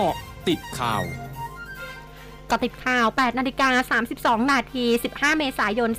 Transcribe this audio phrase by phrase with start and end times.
[0.00, 0.18] เกาะ
[0.48, 1.02] ติดข่าว
[2.50, 3.98] กาะติดข่าว 8 นาฬิกา
[4.44, 4.84] 32 นาที
[5.14, 5.90] 15 เมษายน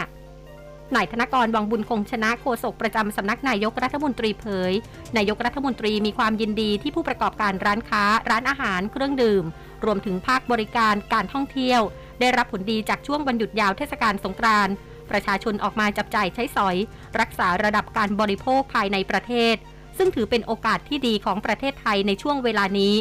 [0.00, 4.72] 2565นายธนกร วังบุญคงชนะโฆษกประจำสำนักนายกรัฐมนตรีเผย
[5.16, 9.44] นายกรัฐมนตรีมีความยินดีที่ผู้ประกอบการร้านค้า ร้านอาหาร เครื่องดื่ม
[9.84, 11.80] รวมถึงภาคบริการ การท่องเที่ยว
[12.20, 14.74] ได้รับผลดีจากช่วงวันหยุดยาวเทศกาลสงกรานต์
[15.10, 16.76] ประชาชนออกมาจับจ่ายใช้สอย
[17.20, 19.56] รักษาระดับการบริโภคภายในประเทศ
[19.96, 22.94] ซึ่งถือเป็นโอกาสที่ดีของประเทศไทยในช่วงเวลานี้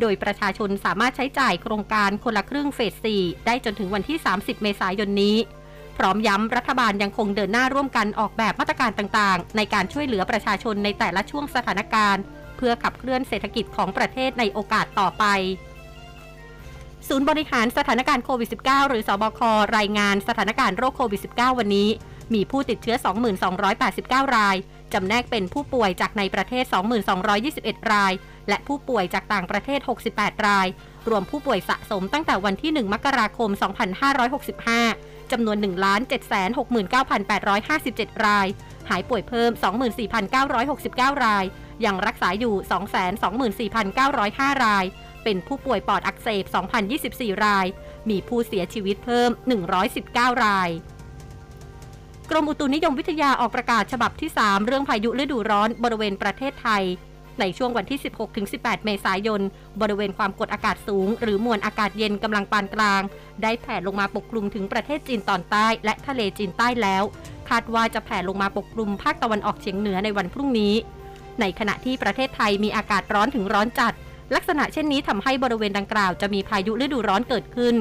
[0.00, 5.36] โดยประชาชนสามารถใช้จ่ายโครงการคนละครึ่งเฟส 4 ได้จนถึงวันที่ 30 เมษายนนี้
[5.98, 12.22] พร้อมย้ำรัฐบาลยังคงเดินหน้าร่วมกันออกแบบมาตรการต่างๆ ในการช่วยเหลือประชาชนในแต่ละช่วงสถานการณ์
[12.56, 15.24] เพื่อขับเคลื่อนเศรษฐกิจของประเทศในโอกาสต่อไป
[17.08, 19.40] ศูนย์บริหารสถานการณ์โควิด -19 หรือสอบค
[19.76, 21.88] รายงานสถานการณ์โรคโควิด -19 วันนี้
[22.34, 22.96] มีผู้ติดเชื้อ
[24.30, 24.56] 2289ราย
[24.94, 26.64] จำแนกเป็นผู้ป่วยจากในประเทศ
[27.28, 28.12] 2221 ราย
[28.48, 29.80] และผู้ป่วยจากต่างประเทศ
[30.12, 30.66] 68 ราย
[31.08, 33.50] รวมผู้ป่วยสะสมตั้งแต่วันที่ 1 มกราคม
[34.46, 38.46] 2565 จำนวน 1,769,857 ราย
[38.90, 39.50] หายป่วยเพิ่ม
[40.58, 41.44] 24,969 ราย
[41.84, 42.54] ยังรักษาอยู่
[43.78, 44.84] 224,905 ราย
[45.24, 46.44] เป็นผู้ป่วยปอดอักเสบ
[46.94, 47.66] 2,024 ราย
[48.10, 49.30] มีผู้เสียชีวิตเพิ่ม
[49.86, 50.70] 119 ราย
[52.30, 56.82] กรมอุตุนิยมวิทยาออกประกาศฉบับที่ 3 เรื่องพายุฤดูร้อนบริเวณประเทศไทย
[57.40, 58.00] ในช่วงวันที่
[58.42, 59.40] 16-18 เมษายน
[59.80, 63.02] บริเวณความกดอากาศสูง หรือมวลอากาศเย็นกำลังปานกลาง
[63.42, 67.02] ได้แผ่ลงมาปกคลุมถึงประเทศจีนตอนใต้ และทะเลจีนใต้แล้ว
[67.48, 70.74] คาดว่าจะแผ่ลงมาปกคลุมภาคตะวันออกเฉียงเหนือในวันพรุ่งนี้
[71.40, 73.94] ในขณะที่ประเทศไทยมีอากาศร้อนถึงร้อนจัด
[74.34, 77.74] ลักษณะเช่นนี้ทำให้บริเวณดังกล่าวจะมีพายุฤดูร้อนเกิดขึ้น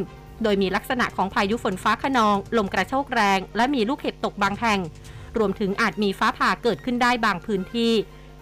[0.43, 4.79] โดยมีลักษณะของพายุฝนฟ้าขนอง ลมกระโชกแรง และมีลูกเห็บตกบางแห่ง
[5.37, 7.93] รวมถึงอาจมีฟ้าผ่าเกิดขึ้นได้บางพื้นที่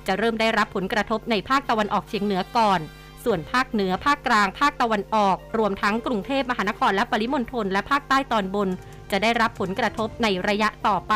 [0.07, 2.79] จะเริ่มได้รับผลกระทบในภาคตะวันออกเฉียงเหนือก่อน
[3.23, 8.69] ส่วนภาคเหนือภาคกลาง ภาคตะวันออก รวมทั้งกรุงเทพมหานครและปริมณฑลและภาคใต้ตอนบน
[9.11, 11.15] จะได้รับผลกระทบในระยะต่อไป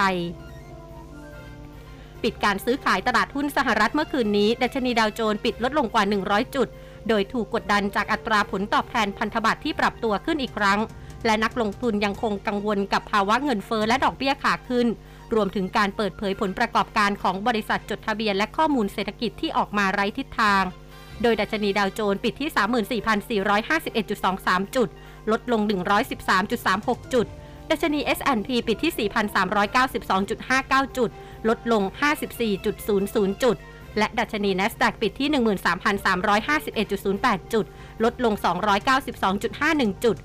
[2.24, 6.68] ปิดการซื้อขายตลาดหุ้นสหรัฐเมื่อคืนนี้ ดัชนีดาวโจนส์ปิดลดลงกว่า 100 จุด
[7.08, 10.80] โดยถูกกดดันจากอัตราผลตอบแทนพันธบัตรที่ปรับตัวขึ้นอีกครั้ง
[11.26, 14.88] และนักลงทุนยังคงกังวลกับภาวะเงินเฟอ้อและดอกเบี้ยขาขึ้น
[15.36, 20.64] รวมถึงการเปิดเผยผลประกอบการของบริษัทจดทะเบียนและข้อมูลเศรษฐกิจที่ออกมาไร้ทิศทาง
[21.22, 23.02] โดยดัชนีดาวโจนส์ปิดที่
[23.48, 24.90] 34,451.23 จุด
[25.32, 25.62] ลดลง
[26.38, 27.28] 113.36 จุด
[27.70, 29.10] ดัชนี S&P ปิดที่
[30.86, 31.10] 4,392.59 จุด
[31.50, 31.84] ลดลง
[32.52, 33.56] 54.00 จุด
[34.00, 35.30] และดัชนี NASDAQ ปิดที่
[37.40, 37.66] 13,351.08 จุด
[38.04, 38.34] ลดลง
[39.20, 40.18] 292.51 จุด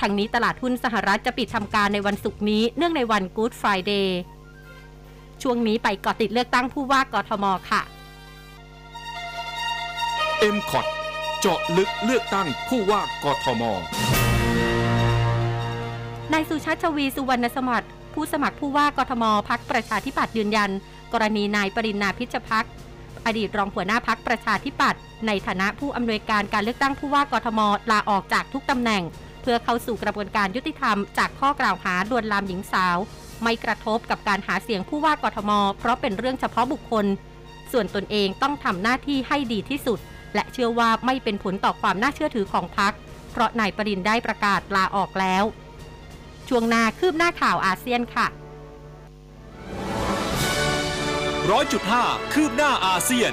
[0.00, 4.08] ทั้งนี้ตลาดหุ้นสหรัฐจะปิดทำการในวันศุกร์นี้เนื่องในวัน Good Friday
[5.42, 7.82] ช่วงนี้ไปเกาะติดเลือกตั้งผู้ว่ากทมค่ะ
[10.54, 10.86] m c o t
[11.40, 13.62] เจาะลึกเลือกตั้งผู้ว่ากทม
[16.32, 20.70] นายสุชาติชวีสุวรรณสมัติผู้สมัครผู้ว่ากทมพักประชาธิปัตย์ยืนยัน
[21.12, 22.66] กรณีนายปรินาพิชพัก
[23.26, 27.60] อดีตรองหัวหน้าพักประชาธิปัตย์ในฐานะผู้อำนวยการการเลือกตั้งผู้ว่ากทม
[27.90, 29.02] ลาออกจากทุกตำแหน่ง
[29.42, 32.96] เพื่อเข้าสู่กระบวนการยุติธรรมจากข้อกล่าวหาลวนลามหญิงสาว
[33.42, 37.06] ไม่กระทบกับการหาเสียงผู้ว่ากทม เพราะเป็นเรื่องเฉพาะบุคคล
[37.72, 39.98] ส่วนตนเองต้องทำหน้าที่ให้ดีที่สุด
[40.34, 42.92] และเชื่อว่าไม่เป็นผลต่อความน่าเชื่อถือของพัก
[43.32, 45.44] เพราะนายปริญญ์ได้ประกาศลาออกแล้ว
[46.48, 48.26] ช่วงหน้าคืบหน้าข่าวอาเซียนค่ะ
[51.50, 53.32] ร้อยจุดห้าคืบหน้าอาเซียน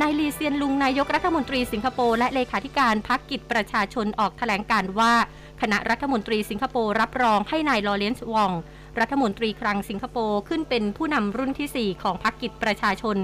[0.00, 5.14] นายลีเซียนลุงนายกรัฐมนตรีสิงคโปร์และเลขาธิการพรรคกิจประชาชนออกแถลงการณ์ว่า
[5.60, 8.52] คณะรัฐมนตรีสิงคโปร์รับรองให้นายลอเรนซ์วอง
[9.00, 13.16] รัฐมนตรีคลังสิงคโปร์ขึ้นเป็นผู้นำรุ่นที่ 4 ของพรรคกิจประชาชน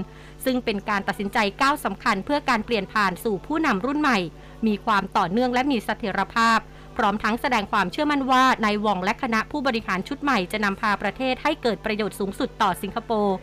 [0.45, 4.19] ซึ่งเป็นการตัดสินใจก้าวสำคัญเพื่อการเปลี่ยนผ่านสู่ผู้นำรุ่นใหม่
[4.67, 6.59] มีความต่อเนื่องและมีเสถียรภาพ
[6.97, 13.35] พร้อมทั้งแสดงความเชื่อมั่นว่านายว่องและคณะผู้บริหารชุดใหม่จะนำพาประเทศให้เกิดประโยชน์สูงสุดต่อสิงคโปร์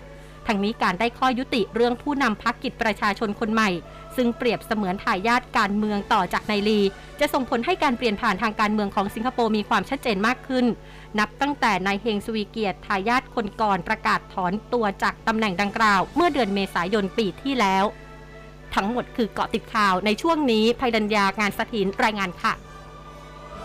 [0.46, 3.70] ทั้งนี้การได้ข้อยุติเรื่องผู้นำพักกิจประชาชนคนใหม่
[4.16, 6.80] ซึ่งเปรียบเสมือนทายาทการเมืองต่อจากนายลี
[7.20, 10.66] จะส่งผลให้การเปลี่ยนผ่านทางการเมืองของสิงคโปร์มีความชัดเจนมากขึ้น
[11.18, 17.84] นับตั้งแต่นายเฮงสวีเกียรติทายาทคนก่อนประกาศถอนตัวจากตำแหน่งดังกล่าว เมื่อเดือนเมษายนปีที่แล้ว
[18.74, 22.52] ทั้งหมดคือเกาะติดข่าวในช่วงนี้ภัยดัญญางานสถินรายงานค่ะ